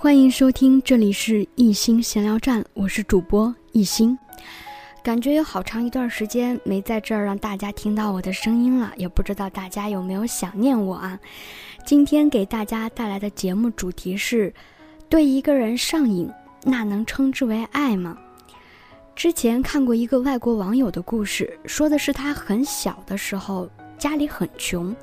[0.00, 4.16] 欢迎收听，这里是一心闲聊站，我是主播一心。
[5.02, 11.18] 感觉有好长一段时间没在这儿让大家听到我的声音了，也不知道大家有没有想念我啊？
[11.84, 14.54] 今天给大家带来的节目主题是：
[15.08, 16.30] 对一个人上瘾，
[16.62, 18.16] 那能称之为爱吗？
[19.16, 23.68] 之前看过一个外国网友的故事，说的是他很小的时候
[23.98, 24.94] 家里很穷。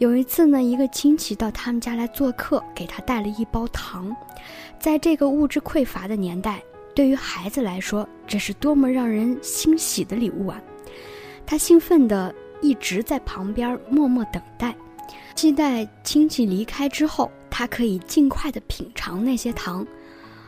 [0.00, 4.16] 有一次呢，一个亲戚到他们家来做客，给他带了一包糖。
[4.78, 6.62] 在这个物质匮乏的年代，
[6.94, 10.58] 对于孩子来说，这是多么让人欣喜的礼物啊！
[11.44, 14.74] 他兴奋地一直在旁边默默等待，
[15.34, 19.86] 期待亲戚离开之后，他可以尽快地品尝那些糖。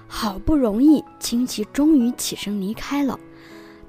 [0.06, 3.20] 好不容易，亲戚终于起身离开了。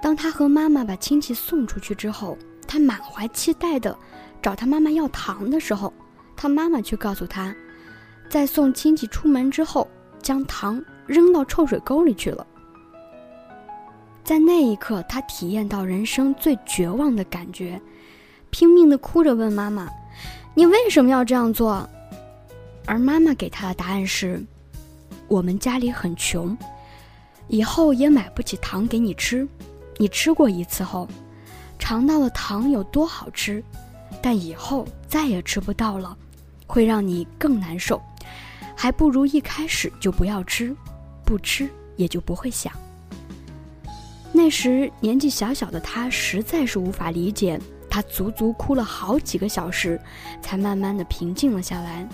[0.02, 2.36] 当他和妈妈把亲戚送出去之后，
[2.68, 3.96] 他满怀期待地。
[4.44, 5.90] 找他妈妈要糖的时候，
[6.36, 7.56] 他妈妈却告诉他，
[8.28, 9.88] 在送亲戚出门之后，
[10.20, 12.46] 将糖扔到臭水沟里去了。
[14.22, 17.80] 在那一刻，他体验到人生最绝望的感觉，
[18.50, 19.88] 拼命的哭着问妈妈
[20.52, 21.88] ：“你为什么要这样做？”
[22.84, 24.44] 而妈妈给他的答案是
[25.26, 26.54] ：“我们家里很穷，
[27.48, 29.48] 以后也买不起糖给你吃。
[29.96, 31.08] 你吃过一次后，
[31.78, 33.64] 尝到了糖有多好吃。”
[34.24, 36.16] 但以后再也吃不到了，
[36.66, 38.00] 会让你更难受，
[38.74, 40.74] 还不如一开始就不要吃，
[41.26, 42.72] 不吃也就不会想。
[44.32, 50.00] 那时年纪小小的他实在是无法理解，他足足哭了好几个小时，
[50.40, 52.08] 才慢慢的平静了下来，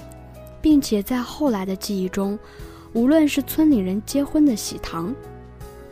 [0.60, 2.36] 并且在后来的记忆中，
[2.92, 5.14] 无论是村里人结婚的喜糖，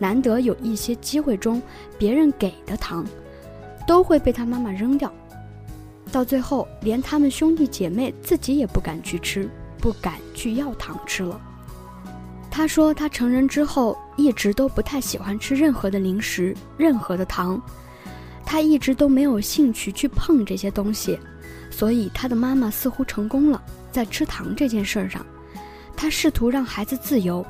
[0.01, 1.63] 难得有一些机会中
[1.97, 3.07] 别人给的糖，
[3.87, 5.13] 都会被他妈妈扔掉。
[6.09, 11.41] 到最后，连他们兄弟姐妹自己也不敢去吃，不敢去要糖吃了。
[12.51, 17.61] 他说，他成人之后一直都不太喜欢吃任何的零食，任何的糖，
[18.45, 21.19] 他一直都没有兴趣去碰这些东西。
[21.71, 23.63] 所以，他的妈妈似乎成功了，
[23.93, 25.25] 在吃糖这件事上，
[25.95, 27.45] 他试图让孩子自由，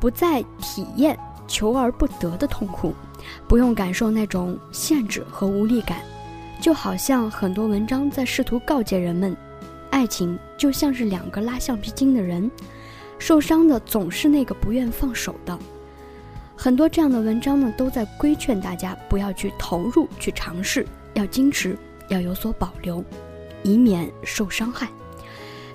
[0.00, 2.94] 不再体验求而不得的痛苦，
[3.46, 5.98] 不用感受那种限制和无力感。
[6.64, 9.36] 就好像很多文章在试图告诫人们，
[9.90, 12.50] 爱情就像是两个拉橡皮筋的人，
[13.18, 15.58] 受伤的总是那个不愿放手的。
[16.56, 21.76] 很多这样的文章呢，都在规劝大家不要去投入、去尝试，要矜持，
[22.08, 23.04] 要有所保留，
[23.62, 24.88] 以免受伤害。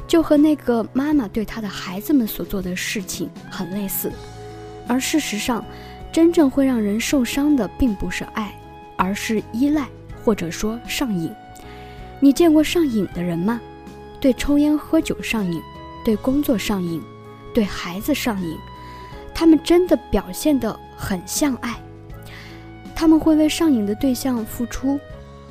[0.07, 4.11] 就和那个妈妈对她的孩子们所做的事情很类似。
[4.88, 5.63] 而事实上，
[6.11, 8.59] 真正会让人受伤的，并不是爱，
[8.97, 9.88] 而是依赖。
[10.29, 11.34] 或者说上瘾，
[12.19, 13.59] 你见过上瘾的人吗？
[14.22, 15.59] 对抽烟喝酒上瘾，
[16.06, 17.01] 对工作上瘾，
[17.51, 18.56] 对孩子上瘾，
[19.34, 21.81] 他们真的表现得很像爱。
[22.95, 25.00] 他们会为上瘾的对象付出，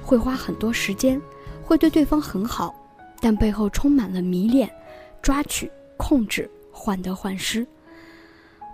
[0.00, 1.20] 会花很多时间，
[1.64, 2.72] 会对对方很好，
[3.20, 4.70] 但背后充满了迷恋、
[5.20, 7.66] 抓取、控制、患得患失。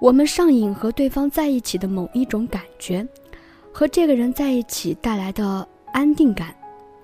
[0.02, 3.08] 我们上瘾和对方在一起的某一种感觉，
[3.72, 5.66] 和这个人在一起带来的。
[5.94, 6.52] 安定感、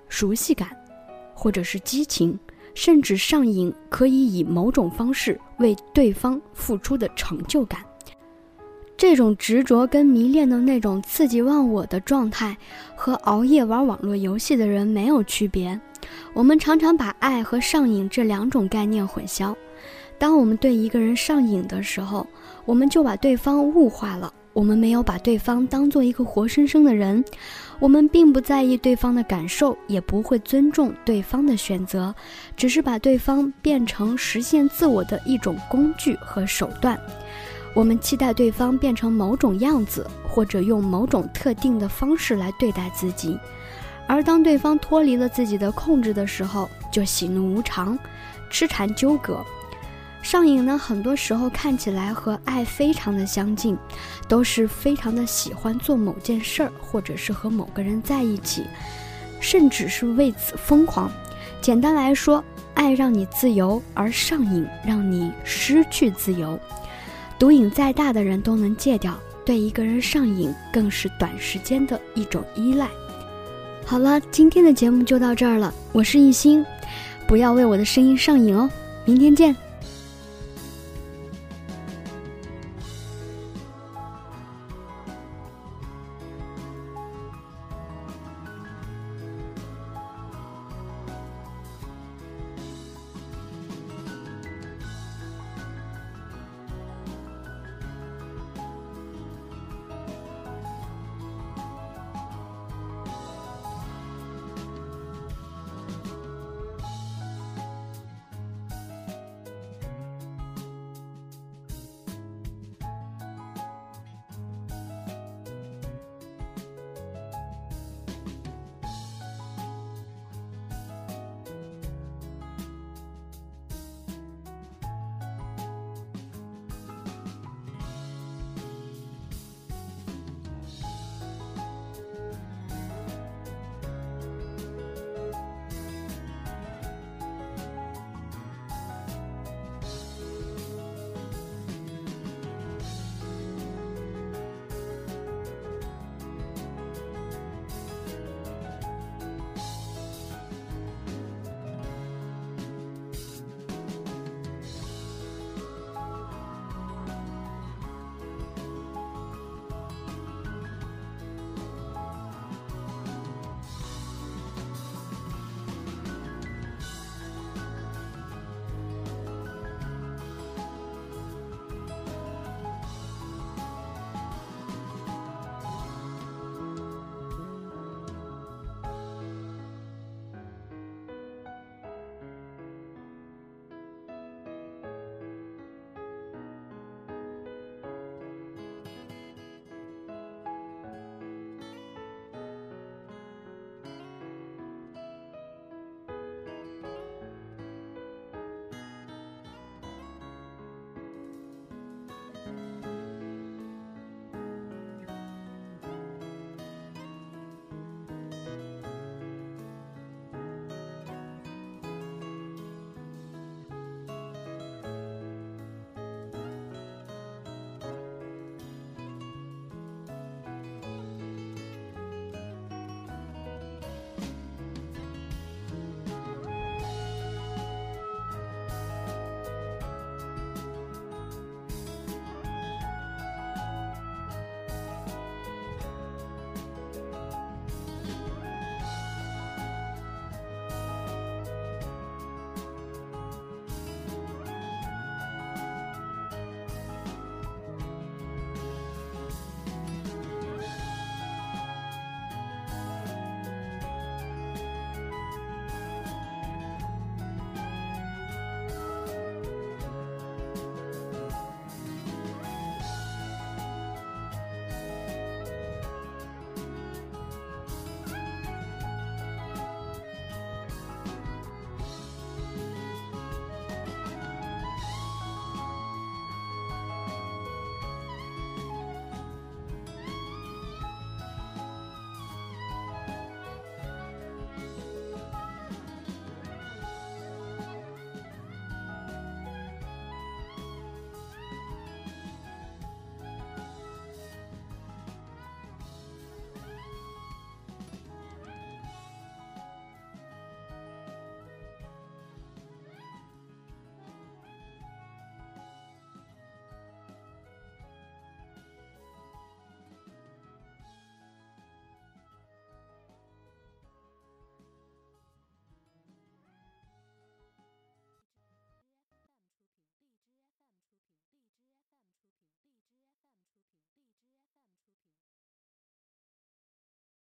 [0.08, 0.68] 熟悉感，
[1.32, 2.36] 或者是激情，
[2.74, 7.80] 甚至上瘾，可以以某种方式为对方付出的成就感。
[8.96, 12.58] 这种执着跟迷恋的那种刺激忘我的状态，
[12.96, 15.80] 和熬夜玩网络游戏的人没有区别。
[16.34, 19.54] 我们常常把爱和上瘾这两种概念混淆。
[20.18, 22.26] 当我们对一个人上瘾的时候，
[22.64, 24.34] 我们就把对方物化了。
[24.52, 27.24] 我们没有把对方当做一个活生生的人，
[27.78, 32.14] 我们并不在意对方的感受，也不会尊重对方的选择，
[32.56, 36.98] 只是把对方变成实现自我的一种工具和手段。
[37.72, 43.38] 我们期待对方变成某种样子，或者用某种特定的方式来对待自己，
[44.08, 47.96] 而当对方脱离了自己的控制的时候，就喜怒无常，
[48.50, 49.40] 痴缠纠葛。
[50.22, 53.76] 上瘾呢，很多时候看起来和爱非常的相近，
[54.28, 58.64] 都是非常的喜欢做某件事儿，或者是和某个人在一起，
[59.40, 61.10] 甚至是为此疯狂。
[61.60, 62.44] 简单来说，
[62.74, 66.58] 爱让你自由，而上瘾让你失去自由。
[67.38, 72.86] 毒瘾再大的人都能戒掉，对一个人上瘾更是短时间的一种依赖。
[73.86, 76.64] 好了，今天的节目就到这儿了，我是艺兴，
[77.26, 78.70] 不要为我的声音上瘾哦，
[79.06, 79.56] 明天见。